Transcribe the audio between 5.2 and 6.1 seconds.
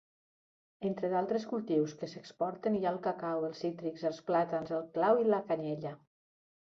i la canyella.